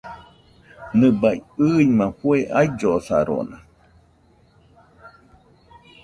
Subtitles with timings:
[0.99, 1.37] Nɨbaɨ
[1.75, 3.57] ɨima fue aillosarona.